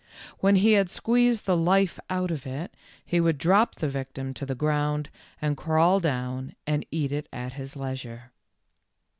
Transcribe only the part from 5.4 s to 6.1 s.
crawl